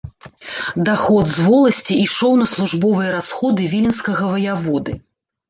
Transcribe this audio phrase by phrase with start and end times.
[0.87, 4.99] Даход з воласці ішоў на службовыя расходы віленскага ваяводы.